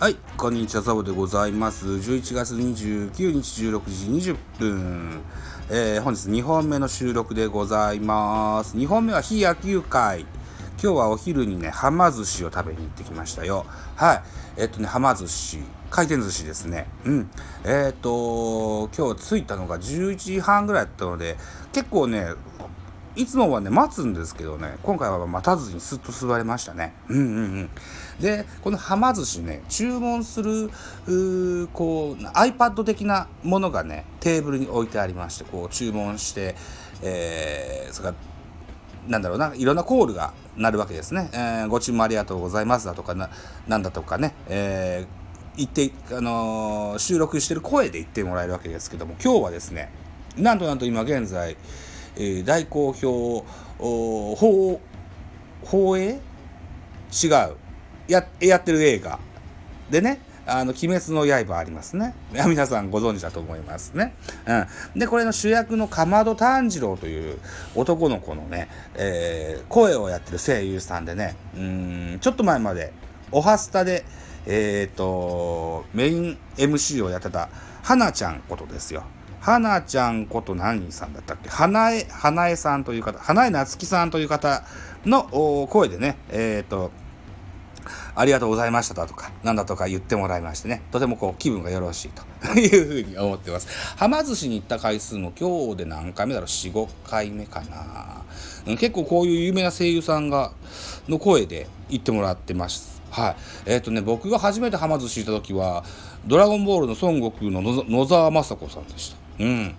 [0.00, 1.84] はい、こんにちは、サボでございます。
[1.88, 5.20] 11月29日16時20分、
[5.70, 8.76] えー本日2本目の収録でございます。
[8.76, 10.20] 2本目は非野球会。
[10.80, 13.66] 今日はお昼にね、はま寿司を食べに行ってきましたよ。
[13.96, 14.22] はい。
[14.56, 15.58] えっとね、はま寿司。
[15.90, 16.86] 回転寿司ですね。
[17.04, 17.30] うん。
[17.64, 21.36] えっと、今日着いたのが11時半ぐらいだったので、
[21.72, 22.24] 結構ね、
[23.18, 26.94] いつもはね、待つんですけどね、今回は待たずにすっと座れましたね。
[27.08, 27.70] うんうんうん。
[28.20, 30.70] で、このはま寿司ね、注文する、
[31.08, 36.54] うこう、iPad 的なものがね、テーブルに置いてありまして、こう、注文して、
[37.02, 38.14] えー、それか
[39.06, 41.28] ら、なんだろうな、いろんなコールが鳴るわけですね。
[41.32, 43.30] えーご注文ありがとうございますだとかな、
[43.66, 49.90] なんだとかね、えー言って、あのー収録してる声で言ってもらえるわけですけども、今日はですね、
[50.36, 51.56] なんとなんと今現在、
[52.18, 53.44] え大好評、
[53.78, 54.80] お放、
[55.62, 56.20] 放映？
[57.24, 57.56] 違う。
[58.08, 59.18] や、やってる映画。
[59.88, 62.14] でね、あの、鬼滅の刃ありますね。
[62.32, 64.14] 皆さんご存知だと思いますね。
[64.46, 64.98] うん。
[64.98, 67.38] で、これの主役のかまど炭治郎という
[67.74, 72.92] 男の子のね、えー声をやってる声優さんでね、うん、ちょっと前まで、
[73.30, 74.04] おはスタで、
[74.46, 77.50] えっ、と、メイン MC をやってた、
[77.82, 79.04] 花ちゃんことですよ。
[79.40, 81.48] 花ちゃんこと何さんだったっけ？
[81.48, 84.64] 花江、花江さんという方、花江夏樹さんという方
[85.06, 86.90] の声でね、えっ、と、
[88.14, 93.68] ありがとうございましただとか、なんだとか言ってもらいましてね、とてもこう気分がよろしいというふうに思ってます。
[93.96, 98.76] はま寿司に行った回数も今日で何回目だろう ?4、5回目かな。
[98.76, 100.52] 結構こういう有名な声優さんが、
[101.08, 102.97] の声で言ってもらってます。
[103.10, 103.36] はい。
[103.66, 105.84] えっ、とね、僕が初めてはま寿司行った時は、
[106.26, 109.16] ドラゴンボールの孫悟空の野沢雅子さんでした。
[109.44, 109.74] うん。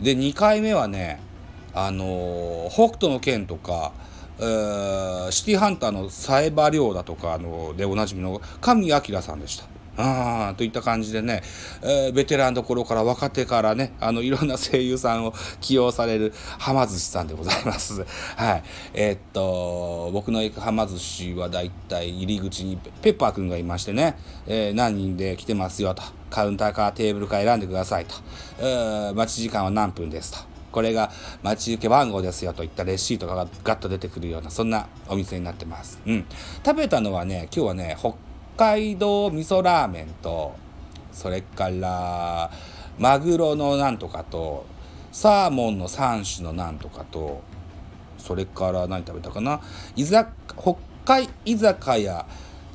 [0.00, 1.20] で、2回目はね、
[1.74, 3.92] あのー北斗の拳とか、
[4.38, 9.66] シティハンターのサイバ亮だとかあのでおなじみの神明さんでした。
[9.96, 11.42] あーといった感じでね、
[11.82, 18.04] えーベテランどころから若手からね、あの、いろんな声優さんを起用されるはま寿司さんでございます。
[18.36, 18.62] はい。
[18.92, 28.14] えーっと、僕の行くはま寿司はだいたい入り口にペッパーくんがいましてね、えー何人で来てますよと、カウンターかテーブルか選んでくださいと、
[28.58, 30.54] えー待ち時間は何分ですと。
[30.72, 31.12] これが
[31.44, 36.00] 待ち受け番号ですよといったレシートがガッと出てくるような、そんなお店になってます。
[36.04, 36.26] うん。
[36.66, 38.14] 食べたのはね、今日はね、北
[38.56, 40.54] 海道味噌ラーメンと、
[41.12, 42.50] それから、
[42.98, 44.66] マグロのなんとかと、
[45.12, 47.42] サーモンの3種のなんとかと、
[48.18, 49.60] それから何食べたかな？
[49.94, 52.26] 居酒北海居酒屋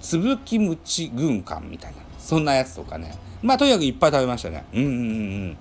[0.00, 3.14] つぶきむち軍艦みたいなそんなやつとかね。
[3.40, 4.64] まあとにかくいっぱい食べましたね。
[4.74, 5.00] うんうんうんう
[5.46, 5.56] ん。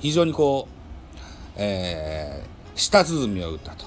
[0.00, 0.76] 非常にこう、
[1.56, 3.86] えー、舌鼓を打ったと。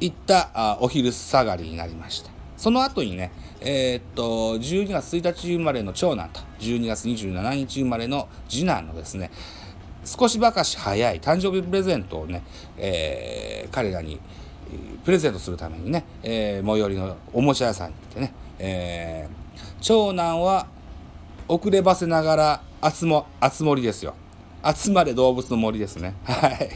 [0.00, 2.30] いったあお昼下がりになりました。
[2.60, 3.32] その後にね
[3.62, 9.30] えーっと12月1日生まれの長男と12月27日生まれの次男のですね
[10.04, 12.42] 少しばかし早い誕生日プレゼントをね、
[12.76, 14.20] えー彼らに
[15.04, 20.66] プレゼントするためにね、えー最寄りのおもちゃ屋さんに行ってね、えー長男は
[21.48, 24.14] 遅ればせながら集も集まりですよ。
[24.76, 26.14] 集まれ動物の森ですね。
[26.24, 26.68] はい。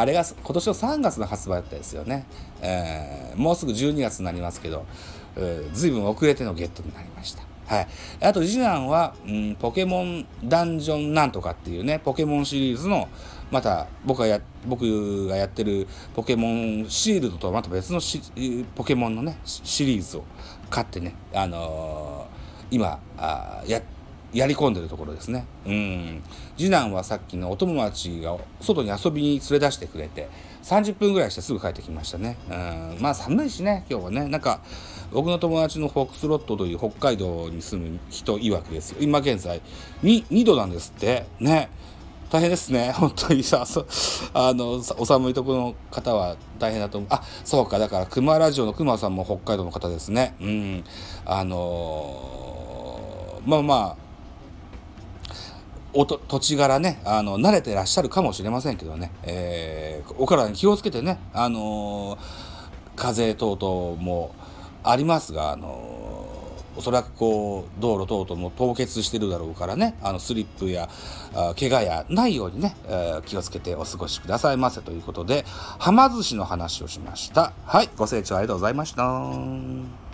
[0.00, 2.26] あれが今年の3月の発売だったですよね、
[2.60, 4.86] えーもうすぐ12月になりますけど、
[5.36, 7.42] えー、ずいぶん遅れてのゲットになりました。
[7.66, 7.88] はい、
[8.20, 13.08] あと次男は、うん、ポケモンダンジョンなんとかっていうねポケモンシリーズの
[13.50, 18.00] また僕がや僕がやってるポケモンシールドとはまた別の
[18.76, 20.24] ポケモンのねシリーズを
[20.70, 22.36] 買ってねあのー
[22.70, 23.80] 今あーや
[24.32, 25.46] やり込んでるところですね。
[25.66, 26.22] うん。
[26.56, 30.28] 次男はさっきのお友達が外に遊びに連れ出してくれて、
[30.62, 32.36] 30分ぐらいしてすぐ帰ってきましたね。
[32.48, 32.98] うん。
[33.00, 34.28] まあ寒いしね、今日はね。
[34.28, 34.60] なんか、
[35.12, 38.98] 僕の友達のフォックスロットという北海道に住む人曰くですよ。
[39.00, 39.62] 今現在
[40.02, 41.26] 2、2度なんですって。
[41.38, 41.70] ね。
[42.28, 42.90] 大変ですね。
[42.98, 43.86] 本当にさ、そ
[44.34, 47.08] あの、お寒いところの方は大変だと思う。
[47.12, 47.78] あ、そうか。
[47.78, 50.34] だから、熊ラジオの熊さんも北海道の方ですね。
[50.40, 50.84] うん。
[51.24, 52.66] あのー
[53.46, 54.05] まあまあ、
[55.96, 62.18] おと土地柄ね、あの、慣れてらっしゃるかもしれませんけどね、えーお体に気をつけてね、あのー
[62.96, 64.34] 風等々も
[64.82, 70.90] ありますが、あのーおそらくこう、道路等々も凍結してるだろうからね、あの、スリップや、
[71.34, 75.46] あ怪我やないようにね、えー気をつけてお過ごしくださいませということで、
[75.78, 77.54] はま寿司の話をしました。
[77.64, 80.05] はい、ご清聴ありがとうございました。